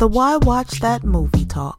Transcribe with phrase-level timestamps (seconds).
[0.00, 1.78] the Why Watch That Movie Talk.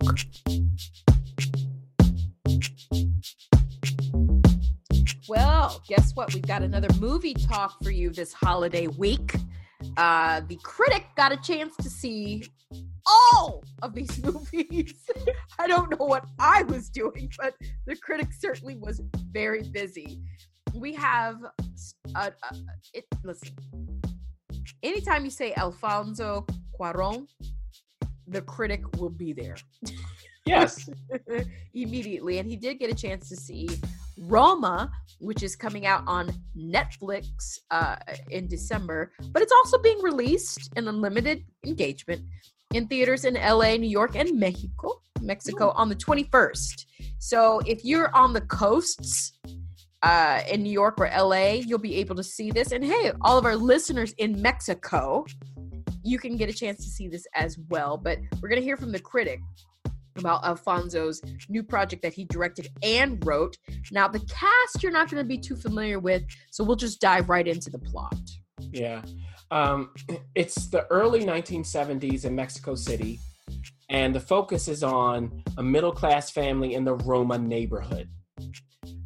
[5.28, 6.32] Well, guess what?
[6.32, 9.34] We've got another movie talk for you this holiday week.
[9.98, 12.44] Uh, the critic got a chance to see
[13.08, 14.94] all of these movies.
[15.58, 17.56] I don't know what I was doing, but
[17.88, 19.02] the critic certainly was
[19.32, 20.22] very busy.
[20.76, 21.38] We have,
[22.14, 22.56] uh, uh,
[22.94, 23.56] it, listen,
[24.84, 26.46] anytime you say Alfonso
[26.80, 27.26] Cuaron,
[28.32, 29.56] the critic will be there.
[30.46, 30.90] Yes.
[31.74, 32.40] immediately.
[32.40, 33.70] And he did get a chance to see
[34.18, 37.98] Roma, which is coming out on Netflix uh,
[38.30, 42.22] in December, but it's also being released in unlimited engagement
[42.74, 46.86] in theaters in LA, New York, and Mexico, Mexico on the 21st.
[47.20, 49.34] So if you're on the coasts
[50.04, 52.72] uh, in New York or LA, you'll be able to see this.
[52.72, 55.26] And hey, all of our listeners in Mexico,
[56.04, 57.98] you can get a chance to see this as well.
[57.98, 59.40] But we're going to hear from the critic
[60.18, 63.58] about Alfonso's new project that he directed and wrote.
[63.92, 67.30] Now, the cast you're not going to be too familiar with, so we'll just dive
[67.30, 68.16] right into the plot.
[68.72, 69.02] Yeah.
[69.52, 69.92] Um,
[70.36, 73.20] it's the early 1970s in Mexico City,
[73.90, 78.10] and the focus is on a middle class family in the Roma neighborhood.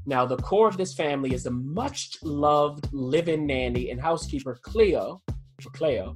[0.07, 4.59] Now, the core of this family is the much loved live in nanny and housekeeper
[4.61, 5.23] Cleo,
[5.73, 6.15] Cleo,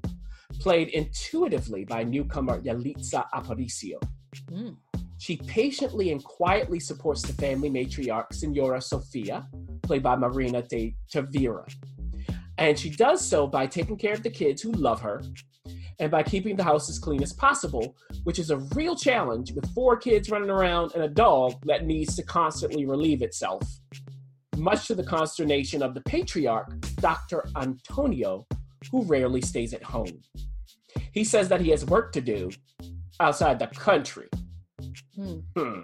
[0.60, 4.00] played intuitively by newcomer Yalitza Aparicio.
[4.52, 4.76] Mm.
[5.18, 9.48] She patiently and quietly supports the family matriarch, Senora Sofia,
[9.84, 11.66] played by Marina de Tavira.
[12.58, 15.22] And she does so by taking care of the kids who love her
[16.00, 19.70] and by keeping the house as clean as possible, which is a real challenge with
[19.74, 23.64] four kids running around and a dog that needs to constantly relieve itself.
[24.56, 27.46] Much to the consternation of the patriarch, Dr.
[27.58, 28.46] Antonio,
[28.92, 30.22] who rarely stays at home.
[31.12, 32.50] He says that he has work to do
[33.20, 34.30] outside the country.
[35.16, 35.40] Hmm.
[35.56, 35.82] Hmm.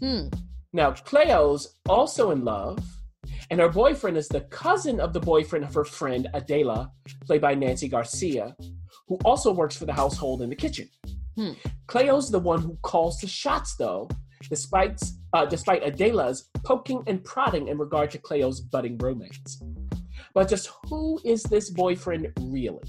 [0.00, 0.28] hmm.
[0.72, 2.78] Now, Cleo's also in love,
[3.50, 6.90] and her boyfriend is the cousin of the boyfriend of her friend Adela,
[7.26, 8.56] played by Nancy Garcia,
[9.06, 10.88] who also works for the household in the kitchen.
[11.36, 11.52] Hmm.
[11.86, 14.08] Cleo's the one who calls the shots, though,
[14.48, 15.00] despite
[15.32, 19.60] uh, despite Adela's poking and prodding in regard to Cleo's budding romance.
[20.34, 22.82] But just who is this boyfriend really?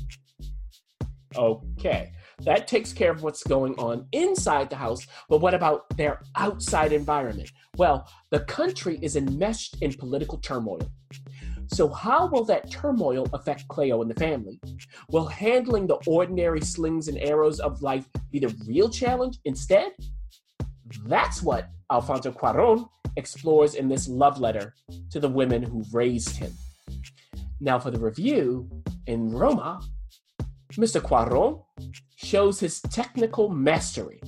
[1.37, 2.11] Okay,
[2.41, 6.91] that takes care of what's going on inside the house, but what about their outside
[6.91, 7.51] environment?
[7.77, 10.89] Well, the country is enmeshed in political turmoil.
[11.67, 14.59] So, how will that turmoil affect Cleo and the family?
[15.09, 19.91] Will handling the ordinary slings and arrows of life be the real challenge instead?
[21.05, 24.75] That's what Alfonso Cuaron explores in this love letter
[25.09, 26.53] to the women who raised him.
[27.59, 28.69] Now, for the review,
[29.07, 29.79] in Roma,
[30.73, 31.01] Mr.
[31.01, 31.63] Cuaron
[32.15, 34.21] shows his technical mastery.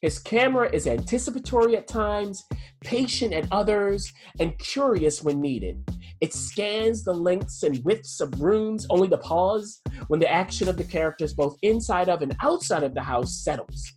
[0.00, 2.44] His camera is anticipatory at times,
[2.80, 5.88] patient at others, and curious when needed.
[6.20, 10.76] It scans the lengths and widths of rooms only to pause when the action of
[10.76, 13.92] the characters, both inside of and outside of the house, settles.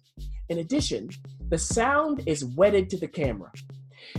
[0.49, 1.09] In addition,
[1.49, 3.51] the sound is wedded to the camera.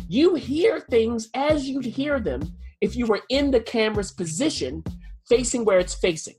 [0.09, 2.43] You hear things as you'd hear them
[2.81, 4.83] if you were in the camera's position,
[5.29, 6.37] facing where it's facing.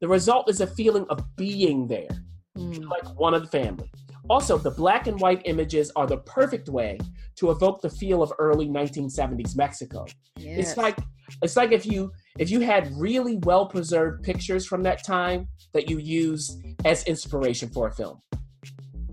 [0.00, 2.08] The result is a feeling of being there,
[2.56, 2.88] mm.
[2.88, 3.90] like one of the family.
[4.28, 6.98] Also, the black and white images are the perfect way
[7.36, 10.06] to evoke the feel of early 1970s Mexico.
[10.36, 10.68] Yes.
[10.68, 10.96] It's like
[11.42, 15.88] it's like if you if you had really well preserved pictures from that time that
[15.90, 18.20] you use as inspiration for a film.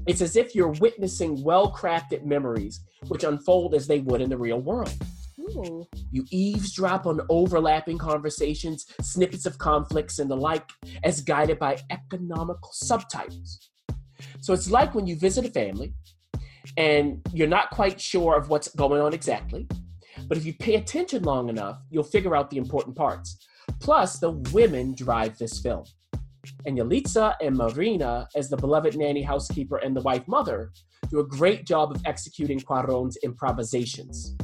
[0.08, 4.38] It's as if you're witnessing well crafted memories which unfold as they would in the
[4.38, 4.94] real world.
[5.50, 10.70] You eavesdrop on overlapping conversations, snippets of conflicts, and the like,
[11.04, 13.70] as guided by economical subtitles.
[14.42, 15.94] So it's like when you visit a family
[16.76, 19.68] and you're not quite sure of what's going on exactly,
[20.28, 23.38] but if you pay attention long enough, you'll figure out the important parts.
[23.80, 25.84] Plus, the women drive this film.
[26.66, 30.72] And Yalitza and Marina, as the beloved nanny housekeeper and the wife mother,
[31.10, 34.36] do a great job of executing Cuaron's improvisations.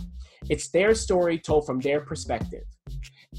[0.50, 2.64] It's their story told from their perspective.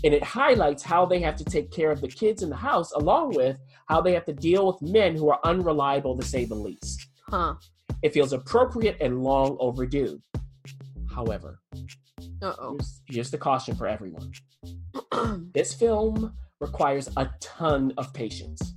[0.02, 2.92] And it highlights how they have to take care of the kids in the house,
[2.92, 3.56] along with
[3.88, 7.08] how they have to deal with men who are unreliable to say the least.
[7.28, 7.54] Huh.
[8.02, 10.20] It feels appropriate and long overdue.
[11.14, 11.60] However,
[12.40, 14.32] here's, here's the caution for everyone
[15.54, 18.74] this film requires a ton of patience.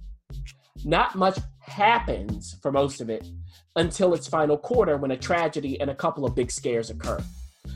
[0.86, 3.28] Not much happens for most of it
[3.76, 7.20] until its final quarter when a tragedy and a couple of big scares occur.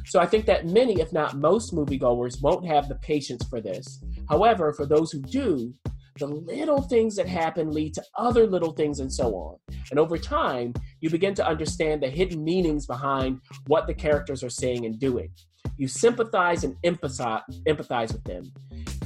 [0.06, 4.03] So I think that many, if not most, moviegoers won't have the patience for this.
[4.30, 5.74] However, for those who do,
[6.18, 9.57] the little things that happen lead to other little things and so on.
[9.89, 14.50] And over time, you begin to understand the hidden meanings behind what the characters are
[14.50, 15.30] saying and doing.
[15.77, 18.51] You sympathize and empathize, with them.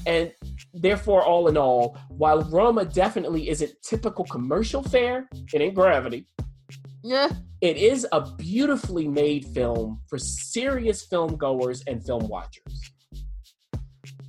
[0.05, 0.31] And
[0.73, 6.27] therefore, all in all, while Roma definitely isn't typical commercial fare, it ain't gravity.
[7.05, 7.29] Yeah.
[7.61, 12.91] It is a beautifully made film for serious film goers and film watchers.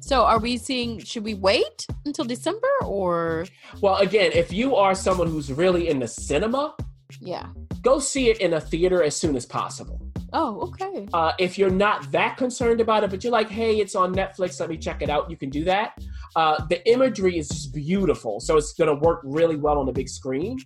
[0.01, 3.47] So are we seeing should we wait until December or
[3.81, 6.77] Well, again, if you are someone who's really in the cinema,
[7.19, 7.47] yeah.
[7.81, 9.99] go see it in a theater as soon as possible.
[10.35, 11.09] Oh, okay.
[11.15, 14.61] Uh, if you're not that concerned about it, but you're like, hey, it's on Netflix,
[14.61, 15.99] let me check it out, you can do that.
[16.37, 19.93] Uh, the imagery is just beautiful, so it's going to work really well on the
[19.93, 20.59] big screen.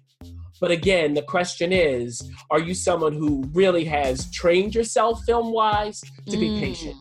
[0.61, 2.21] But again, the question is
[2.51, 6.61] are you someone who really has trained yourself film wise to be Mm.
[6.61, 6.97] patient?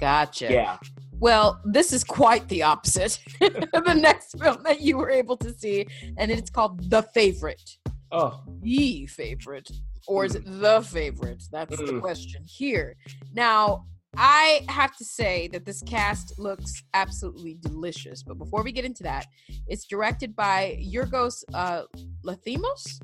[0.00, 0.48] Gotcha.
[0.52, 0.78] Yeah.
[1.18, 3.18] Well, this is quite the opposite.
[3.40, 5.86] the next film that you were able to see,
[6.18, 7.78] and it's called The Favorite.
[8.12, 9.70] Oh, The favorite.
[10.06, 11.42] Or is it the favorite?
[11.50, 12.00] That's the Mm.
[12.00, 12.96] question here.
[13.32, 18.22] Now, I have to say that this cast looks absolutely delicious.
[18.22, 19.26] But before we get into that,
[19.66, 21.82] it's directed by Yorgos uh,
[22.24, 23.00] Lanthimos.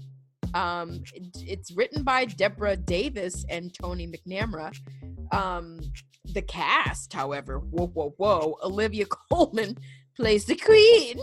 [0.55, 4.75] Um, it- it's written by Deborah Davis and Tony McNamara.
[5.33, 5.81] Um,
[6.25, 9.77] the cast, however, whoa, whoa, whoa, Olivia Colman
[10.17, 11.19] plays the queen,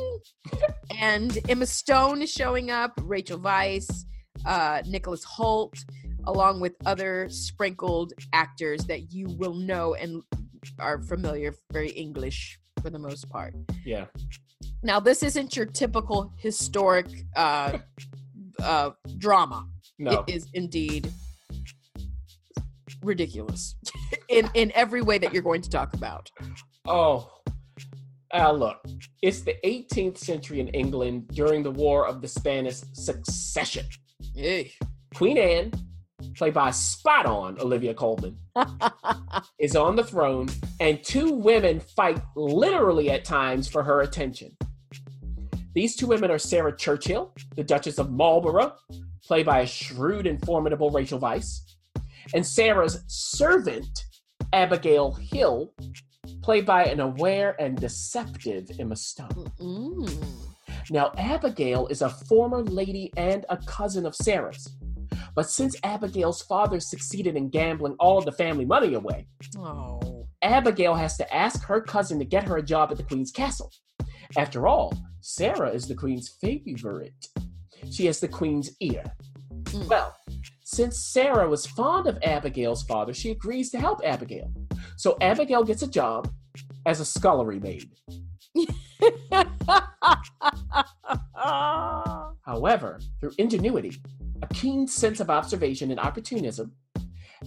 [0.97, 4.05] and Emma Stone is showing up, Rachel Weisz,
[4.45, 5.77] uh, Nicholas Hoult,
[6.27, 10.21] along with other sprinkled actors that you will know and
[10.79, 13.55] are familiar, very English for the most part.
[13.85, 14.05] yeah.
[14.83, 17.79] Now, this isn't your typical historic uh,
[18.63, 19.67] uh, drama.
[19.97, 20.23] No.
[20.27, 21.11] It is indeed
[23.03, 23.75] ridiculous
[24.29, 26.29] in in every way that you're going to talk about.
[26.85, 27.31] Oh,
[28.33, 28.77] uh, look,
[29.21, 33.85] it's the 18th century in England during the War of the Spanish Succession.
[34.35, 34.73] Hey.
[35.15, 35.71] Queen Anne,
[36.35, 38.37] played by spot on Olivia Colman,
[39.59, 40.49] is on the throne,
[40.79, 44.55] and two women fight literally at times for her attention.
[45.73, 48.73] These two women are Sarah Churchill, the Duchess of Marlborough,
[49.23, 51.59] played by a shrewd and formidable Rachel Weisz,
[52.33, 54.05] and Sarah's servant,
[54.53, 55.71] Abigail Hill,
[56.41, 59.51] played by an aware and deceptive Emma Stone.
[59.59, 60.47] Mm.
[60.89, 64.67] Now, Abigail is a former lady and a cousin of Sarah's.
[65.37, 70.27] But since Abigail's father succeeded in gambling all of the family money away, Oh.
[70.41, 73.71] Abigail has to ask her cousin to get her a job at the Queen's castle.
[74.35, 74.91] After all,
[75.21, 77.27] Sarah is the Queen's favorite.
[77.91, 79.03] She has the Queen's ear.
[79.65, 79.87] Mm.
[79.87, 80.15] Well,
[80.63, 84.51] since Sarah was fond of Abigail's father, she agrees to help Abigail.
[84.95, 86.33] So Abigail gets a job
[86.87, 87.91] as a scullery maid.
[92.43, 93.91] However, through ingenuity,
[94.41, 96.71] a keen sense of observation, and opportunism,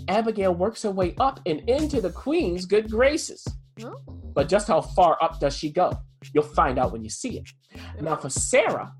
[0.09, 3.47] Abigail works her way up and into the Queen's good graces.
[3.83, 3.97] Oh.
[4.35, 5.93] But just how far up does she go?
[6.35, 7.49] You'll find out when you see it.
[8.01, 8.93] Now, for Sarah,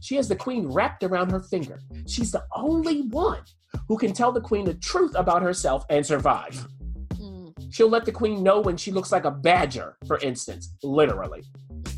[0.00, 1.80] she has the Queen wrapped around her finger.
[2.06, 3.42] She's the only one
[3.88, 6.66] who can tell the Queen the truth about herself and survive.
[7.14, 7.52] Mm.
[7.70, 11.42] She'll let the Queen know when she looks like a badger, for instance, literally.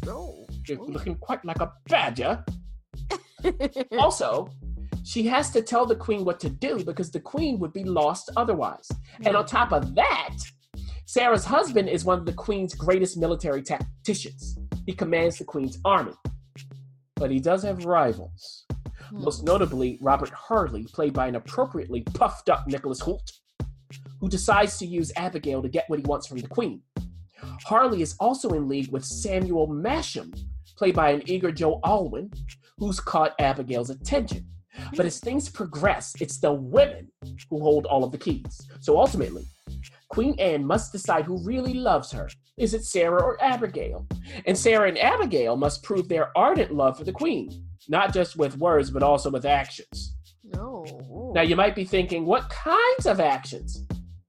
[0.07, 0.47] Oh.
[0.67, 2.45] You're looking quite like a badger.
[3.99, 4.49] also,
[5.05, 8.31] she has to tell the queen what to do because the queen would be lost
[8.37, 8.89] otherwise.
[9.25, 10.37] And on top of that,
[11.07, 14.59] Sarah's husband is one of the queen's greatest military tacticians.
[14.87, 16.13] He commands the queen's army.
[17.17, 18.65] But he does have rivals.
[19.09, 19.25] Hmm.
[19.25, 23.33] Most notably, Robert Harley, played by an appropriately puffed up Nicholas Hoult,
[24.21, 26.83] who decides to use Abigail to get what he wants from the queen.
[27.65, 30.33] Harley is also in league with Samuel Masham,
[30.77, 32.31] played by an eager Joe Alwyn,
[32.79, 34.47] who's caught Abigail's attention.
[34.97, 37.09] But as things progress, it's the women
[37.49, 38.61] who hold all of the keys.
[38.81, 39.45] So ultimately,
[40.09, 42.29] Queen Anne must decide who really loves her.
[42.59, 44.07] Is it Sarah or Abigail?
[44.47, 48.59] And Sarah and Abigail must prove their ardent love for the Queen, not just with
[48.59, 50.17] words, but also with actions.
[50.45, 50.85] No.
[51.35, 53.87] Now, you might be thinking, what kinds of actions?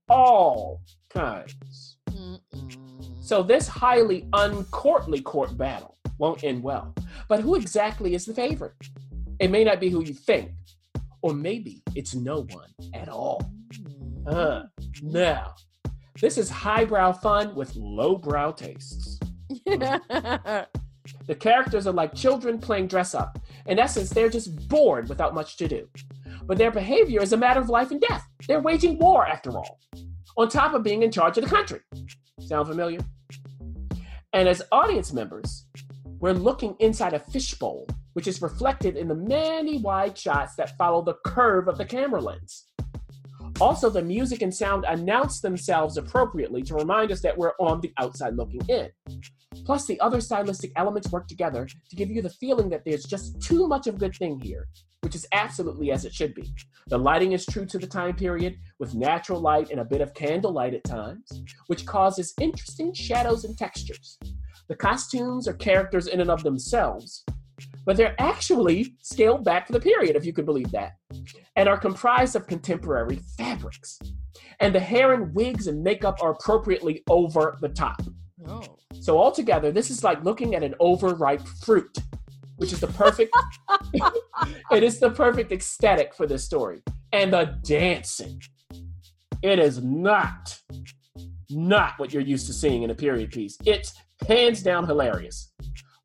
[0.08, 0.80] All
[1.10, 1.98] kinds.
[2.10, 3.22] Mm-mm.
[3.22, 6.94] So, this highly uncourtly court battle won't end well.
[7.28, 8.74] But who exactly is the favorite?
[9.42, 10.52] It may not be who you think,
[11.20, 13.42] or maybe it's no one at all.
[14.24, 14.62] Uh,
[15.02, 15.56] now,
[16.20, 19.18] this is highbrow fun with lowbrow tastes.
[21.26, 23.36] The characters are like children playing dress up.
[23.66, 25.88] In essence, they're just bored without much to do.
[26.44, 28.24] But their behavior is a matter of life and death.
[28.46, 29.80] They're waging war, after all,
[30.36, 31.80] on top of being in charge of the country.
[32.38, 33.00] Sound familiar?
[34.32, 35.66] And as audience members,
[36.20, 41.02] we're looking inside a fishbowl, which is reflected in the many wide shots that follow
[41.02, 42.66] the curve of the camera lens.
[43.60, 47.92] Also, the music and sound announce themselves appropriately to remind us that we're on the
[47.98, 48.88] outside looking in.
[49.64, 53.40] Plus, the other stylistic elements work together to give you the feeling that there's just
[53.40, 54.66] too much of a good thing here,
[55.02, 56.52] which is absolutely as it should be.
[56.88, 60.14] The lighting is true to the time period, with natural light and a bit of
[60.14, 61.28] candlelight at times,
[61.66, 64.18] which causes interesting shadows and textures.
[64.68, 67.24] The costumes are characters in and of themselves,
[67.84, 70.92] but they're actually scaled back for the period, if you could believe that,
[71.56, 73.98] and are comprised of contemporary fabrics.
[74.60, 78.00] And the hair and wigs and makeup are appropriately over the top.
[78.46, 78.62] Oh.
[79.00, 81.96] So altogether, this is like looking at an overripe fruit,
[82.56, 83.34] which is the perfect.
[84.70, 88.40] it is the perfect aesthetic for this story, and the dancing.
[89.42, 90.56] It is not,
[91.50, 93.58] not what you're used to seeing in a period piece.
[93.64, 93.92] It's
[94.28, 95.52] hands down hilarious.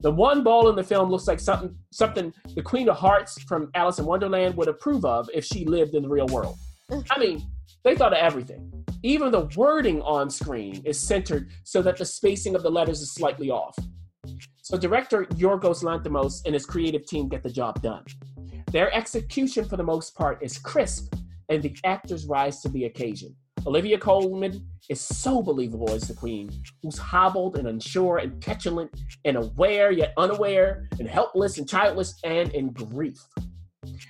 [0.01, 3.71] The one ball in the film looks like something something the Queen of Hearts from
[3.73, 6.55] Alice in Wonderland would approve of if she lived in the real world.
[7.09, 7.41] I mean,
[7.83, 8.71] they thought of everything.
[9.01, 13.11] Even the wording on screen is centered so that the spacing of the letters is
[13.11, 13.75] slightly off.
[14.61, 18.03] So director Yorgos Lanthimos and his creative team get the job done.
[18.71, 21.15] Their execution for the most part is crisp
[21.49, 23.35] and the actors rise to the occasion.
[23.67, 26.49] Olivia Colman is so believable as the queen,
[26.81, 28.89] who's hobbled and unsure and petulant
[29.25, 33.19] and aware yet unaware and helpless and childless and in grief.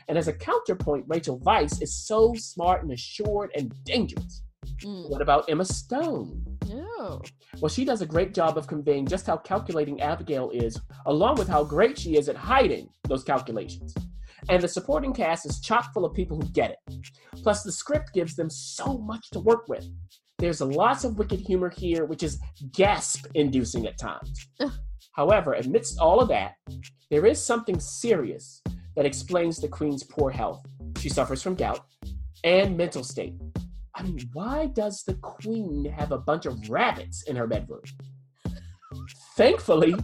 [0.07, 4.43] And as a counterpoint, Rachel Weisz is so smart and assured and dangerous.
[4.83, 5.09] Mm.
[5.09, 6.45] What about Emma Stone?
[6.69, 7.23] No.
[7.59, 11.47] Well, she does a great job of conveying just how calculating Abigail is, along with
[11.47, 13.95] how great she is at hiding those calculations.
[14.49, 16.77] And the supporting cast is chock full of people who get it.
[17.43, 19.85] Plus, the script gives them so much to work with.
[20.39, 22.39] There's lots of wicked humor here, which is
[22.71, 24.47] gasp inducing at times.
[25.13, 26.53] However, amidst all of that,
[27.09, 28.61] there is something serious
[28.95, 30.63] that explains the Queen's poor health.
[30.99, 31.81] She suffers from gout
[32.43, 33.33] and mental state.
[33.95, 37.81] I mean, why does the Queen have a bunch of rabbits in her bedroom?
[39.35, 39.95] Thankfully,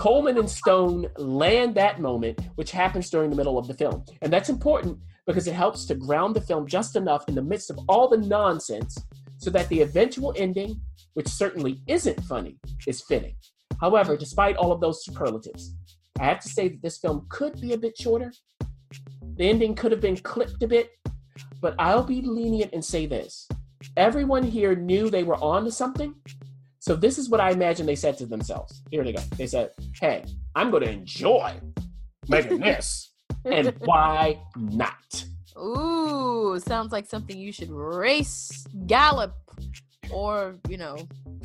[0.00, 4.02] Colman and Stone land that moment, which happens during the middle of the film.
[4.22, 7.68] And that's important because it helps to ground the film just enough in the midst
[7.68, 8.96] of all the nonsense
[9.36, 10.80] so that the eventual ending,
[11.12, 13.34] which certainly isn't funny, is fitting.
[13.78, 15.76] However, despite all of those superlatives,
[16.18, 18.32] I have to say that this film could be a bit shorter.
[19.36, 20.92] The ending could have been clipped a bit,
[21.60, 23.46] but I'll be lenient and say this.
[23.98, 26.14] Everyone here knew they were on to something.
[26.80, 28.82] So this is what I imagine they said to themselves.
[28.90, 29.20] Here they go.
[29.36, 29.70] They said,
[30.00, 31.60] hey, I'm going to enjoy
[32.28, 33.12] making this.
[33.44, 35.24] and why not?
[35.58, 39.34] Ooh, sounds like something you should race, gallop,
[40.10, 40.96] or, you know,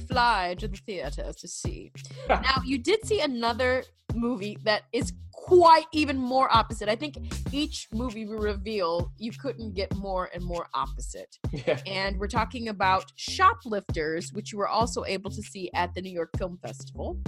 [0.08, 1.92] fly to the theater to see.
[2.30, 5.12] now, you did see another movie that is
[5.46, 6.90] quite even more opposite.
[6.90, 7.18] I think
[7.52, 11.38] each movie we reveal, you couldn't get more and more opposite.
[11.52, 11.80] Yeah.
[11.86, 16.12] And we're talking about Shoplifters, which you were also able to see at the New
[16.12, 17.20] York Film Festival.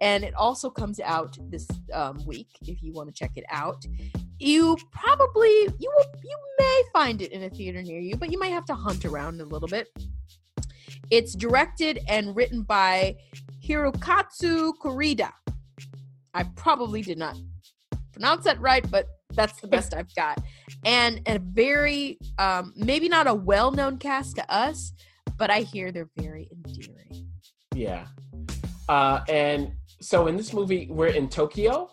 [0.00, 3.84] And it also comes out this um, week if you want to check it out.
[4.38, 8.38] You probably you will you may find it in a theater near you, but you
[8.38, 9.88] might have to hunt around a little bit.
[11.10, 13.16] It's directed and written by
[13.62, 15.30] Hirokatsu Kurita.
[16.34, 17.36] I probably did not
[18.12, 20.42] pronounce that right, but that's the best I've got.
[20.84, 24.92] And a very, um, maybe not a well known cast to us,
[25.38, 27.28] but I hear they're very endearing.
[27.74, 28.06] Yeah.
[28.88, 31.90] Uh, and so in this movie, we're in Tokyo,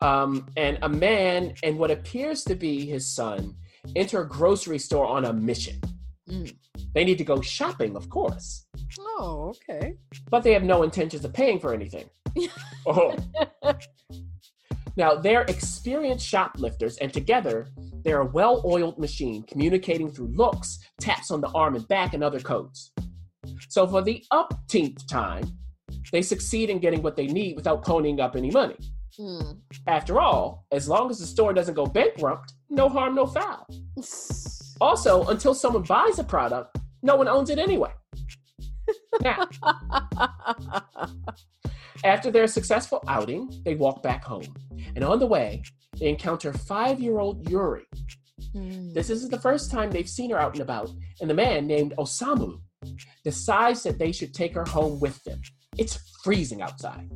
[0.00, 3.54] um, and a man and what appears to be his son
[3.96, 5.80] enter a grocery store on a mission.
[6.28, 6.56] Mm.
[6.94, 8.66] They need to go shopping, of course,
[8.98, 9.94] Oh, okay.
[10.30, 12.08] but they have no intentions of paying for anything.
[12.86, 13.16] oh.
[14.96, 17.68] Now, they're experienced shoplifters, and together,
[18.04, 22.22] they're a well oiled machine communicating through looks, taps on the arm and back, and
[22.22, 22.92] other codes.
[23.68, 25.44] So, for the upteenth time,
[26.12, 28.76] they succeed in getting what they need without ponying up any money.
[29.18, 29.58] Mm.
[29.86, 33.66] After all, as long as the store doesn't go bankrupt, no harm, no foul.
[34.80, 37.92] Also, until someone buys a product, no one owns it anyway.
[39.22, 39.48] Now,
[42.04, 44.54] after their successful outing, they walk back home.
[44.94, 45.62] And on the way,
[45.98, 47.86] they encounter five year old Yuri.
[48.54, 48.92] Mm.
[48.92, 51.94] This is the first time they've seen her out and about, and the man named
[51.98, 52.60] Osamu
[53.24, 55.40] decides that they should take her home with them.
[55.78, 57.10] It's freezing outside.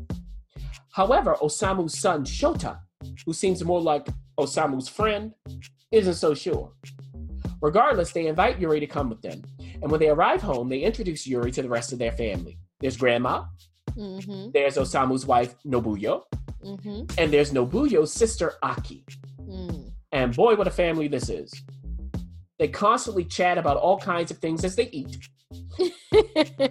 [0.92, 2.78] However, Osamu's son, Shota,
[3.24, 4.08] who seems more like
[4.40, 5.32] Osamu's friend,
[5.92, 6.72] isn't so sure.
[7.60, 9.42] Regardless, they invite Yuri to come with them,
[9.82, 12.58] and when they arrive home, they introduce Yuri to the rest of their family.
[12.80, 13.44] There's grandma,
[13.98, 14.50] Mm-hmm.
[14.52, 16.22] There's Osamu's wife, Nobuyo.
[16.64, 17.04] Mm-hmm.
[17.18, 19.04] And there's Nobuyo's sister, Aki.
[19.40, 19.90] Mm.
[20.12, 21.52] And boy, what a family this is.
[22.58, 25.16] They constantly chat about all kinds of things as they eat.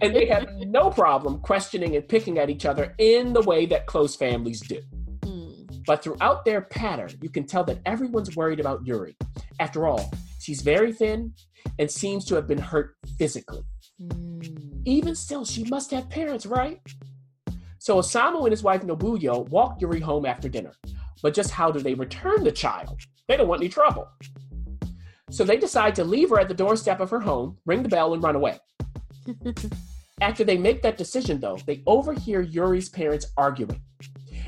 [0.02, 3.86] And they have no problem questioning and picking at each other in the way that
[3.86, 4.82] close families do.
[5.22, 5.86] Mm.
[5.86, 9.16] But throughout their pattern, you can tell that everyone's worried about Yuri.
[9.60, 11.34] After all, she's very thin
[11.80, 13.64] and seems to have been hurt physically.
[14.02, 14.82] Mm.
[14.86, 16.80] Even still, she must have parents, right?
[17.88, 20.74] So Osamu and his wife Nobuyo walk Yuri home after dinner.
[21.24, 23.00] But just how do they return the child?
[23.30, 24.10] They don't want any trouble.
[25.30, 28.14] So they decide to leave her at the doorstep of her home, ring the bell,
[28.14, 28.60] and run away.
[30.22, 33.82] After they make that decision, though, they overhear Yuri's parents arguing.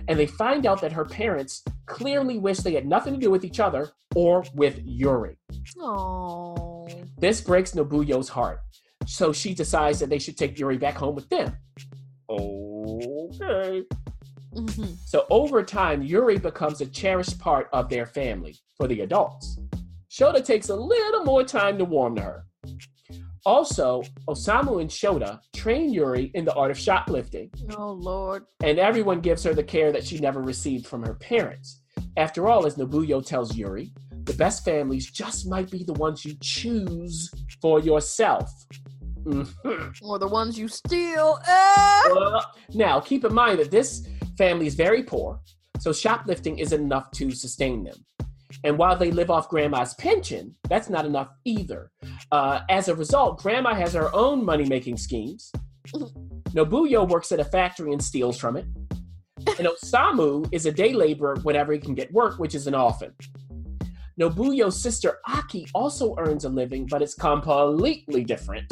[0.09, 3.45] And they find out that her parents clearly wish they had nothing to do with
[3.45, 5.37] each other or with Yuri.
[5.79, 6.89] Oh.
[7.17, 8.59] This breaks Nobuyo's heart.
[9.05, 11.55] So she decides that they should take Yuri back home with them.
[12.27, 13.18] Oh.
[13.29, 13.83] Okay.
[14.55, 14.93] Mm-hmm.
[15.05, 19.59] So over time, Yuri becomes a cherished part of their family for the adults.
[20.11, 22.45] Shota takes a little more time to warm to her.
[23.45, 28.43] Also, Osamu and Shota train Yuri in the art of shoplifting, Oh Lord.
[28.63, 31.81] and everyone gives her the care that she never received from her parents.
[32.17, 33.93] After all, as Nobuyo tells Yuri,
[34.23, 37.31] the best families just might be the ones you choose
[37.61, 38.51] for yourself.
[39.29, 39.95] Mhm.
[40.01, 41.39] Or the ones you steal.
[41.47, 42.03] Ah!
[42.07, 44.07] Well, now, keep in mind that this
[44.37, 45.39] family is very poor,
[45.79, 47.95] so shoplifting isn't enough to sustain them.
[48.63, 51.91] And while they live off grandma's pension, that's not enough either.
[52.31, 55.51] Uh, as a result, grandma has her own money making schemes.
[56.55, 58.65] Nobuyo works at a factory and steals from it.
[59.59, 63.13] And Osamu is a day laborer whenever he can get work, which isn't often.
[64.19, 68.65] Nobuyo's sister Aki also earns a living, but it's completely different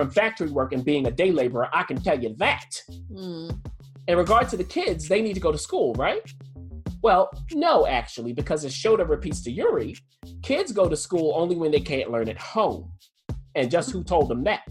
[0.00, 1.68] from factory work and being a day laborer.
[1.74, 2.70] I can tell you that.
[3.12, 3.60] Mm.
[4.08, 6.22] In regard to the kids, they need to go to school, right?
[7.02, 9.94] Well, no, actually, because as Shota repeats to Yuri,
[10.42, 12.90] kids go to school only when they can't learn at home.
[13.54, 14.62] And just who told them that?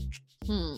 [0.47, 0.77] Hmm.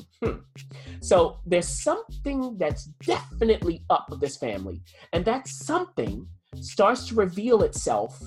[1.02, 4.82] So there's something that's definitely up with this family.
[5.13, 6.28] And that something
[6.60, 8.21] starts to reveal itself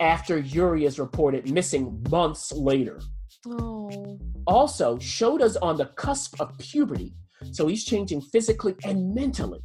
[0.00, 2.98] after Yuri is reported missing months later.
[3.46, 4.18] Oh.
[4.46, 7.14] Also, Shota's on the cusp of puberty,
[7.52, 9.60] so he's changing physically and mentally.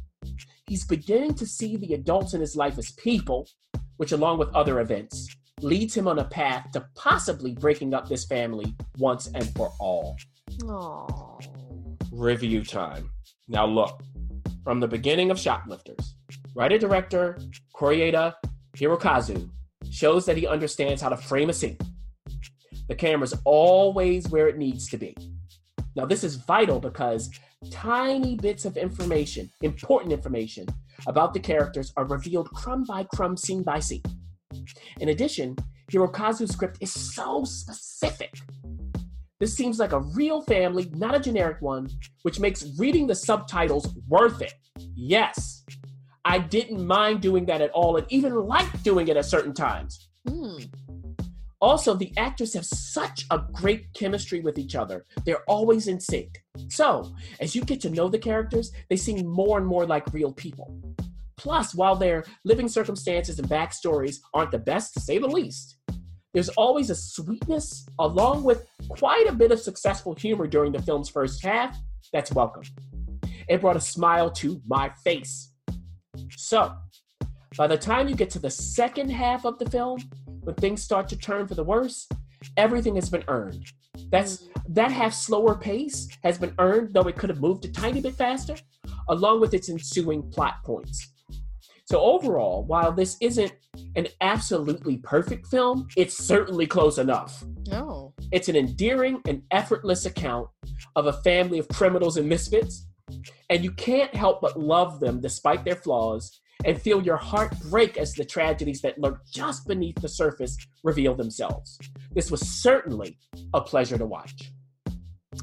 [0.66, 3.48] He's beginning to see the adults in his life as people,
[3.98, 5.28] which, along with other events,
[5.60, 10.16] leads him on a path to possibly breaking up this family once and for all.
[10.64, 11.38] Oh.
[12.12, 13.10] Review time.
[13.48, 14.02] Now, look,
[14.64, 16.16] from the beginning of Shoplifters,
[16.54, 17.38] writer director
[17.74, 18.34] Koreeda
[18.76, 19.48] Hirokazu
[19.90, 21.78] shows that he understands how to frame a scene.
[22.88, 25.16] The camera's always where it needs to be.
[25.94, 27.30] Now, this is vital because
[27.70, 30.66] tiny bits of information, important information,
[31.06, 34.02] about the characters are revealed crumb by crumb, scene by scene.
[35.00, 35.56] In addition,
[35.90, 38.34] Hirokazu's script is so specific.
[39.38, 41.88] This seems like a real family, not a generic one,
[42.22, 44.54] which makes reading the subtitles worth it.
[44.94, 45.64] Yes,
[46.24, 50.08] I didn't mind doing that at all and even liked doing it at certain times.
[50.28, 50.56] Hmm.
[51.60, 55.06] Also, the actors have such a great chemistry with each other.
[55.24, 56.42] They're always in sync.
[56.68, 60.32] So, as you get to know the characters, they seem more and more like real
[60.32, 60.78] people.
[61.36, 65.76] Plus, while their living circumstances and backstories aren't the best, to say the least,
[66.34, 71.08] there's always a sweetness along with quite a bit of successful humor during the film's
[71.08, 71.78] first half
[72.12, 72.62] that's welcome.
[73.48, 75.52] It brought a smile to my face.
[76.30, 76.74] So,
[77.56, 79.98] by the time you get to the second half of the film,
[80.46, 82.08] when things start to turn for the worse,
[82.56, 83.66] everything has been earned.
[84.10, 88.00] That's that half slower pace has been earned, though it could have moved a tiny
[88.00, 88.54] bit faster,
[89.08, 91.12] along with its ensuing plot points.
[91.86, 93.52] So overall, while this isn't
[93.96, 97.44] an absolutely perfect film, it's certainly close enough.
[97.72, 98.12] Oh.
[98.30, 100.48] It's an endearing and effortless account
[100.94, 102.86] of a family of criminals and misfits,
[103.50, 107.96] and you can't help but love them despite their flaws and feel your heart break
[107.96, 111.78] as the tragedies that lurk just beneath the surface reveal themselves.
[112.12, 113.18] This was certainly
[113.54, 114.50] a pleasure to watch.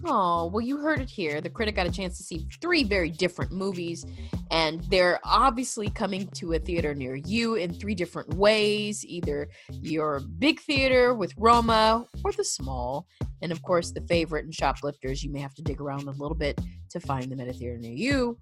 [0.05, 1.39] Oh, well, you heard it here.
[1.39, 4.05] The critic got a chance to see three very different movies,
[4.51, 10.21] and they're obviously coming to a theater near you in three different ways either your
[10.39, 13.07] big theater with Roma or the small.
[13.41, 16.35] And of course, the favorite and shoplifters, you may have to dig around a little
[16.35, 18.37] bit to find them at a theater near you.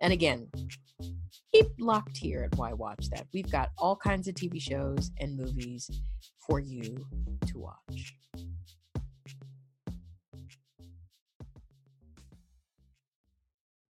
[0.00, 0.48] And again,
[1.52, 3.26] keep locked here at Why Watch That.
[3.32, 5.90] We've got all kinds of TV shows and movies
[6.46, 7.04] for you
[7.46, 8.14] to watch.